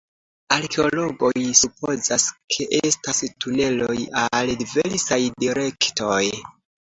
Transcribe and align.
Arkeologoj 0.53 1.33
supozas, 1.59 2.23
ke 2.55 2.65
estas 2.89 3.21
tuneloj 3.45 3.99
al 4.25 4.51
diversaj 4.65 5.19
direktoj. 5.47 6.19